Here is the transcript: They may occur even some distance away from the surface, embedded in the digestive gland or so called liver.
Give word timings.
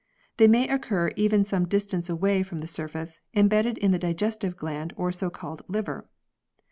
They 0.37 0.47
may 0.47 0.67
occur 0.67 1.11
even 1.15 1.45
some 1.45 1.67
distance 1.67 2.09
away 2.09 2.41
from 2.41 2.57
the 2.57 2.65
surface, 2.65 3.19
embedded 3.35 3.77
in 3.77 3.91
the 3.91 3.99
digestive 3.99 4.57
gland 4.57 4.93
or 4.97 5.11
so 5.11 5.29
called 5.29 5.61
liver. 5.67 6.09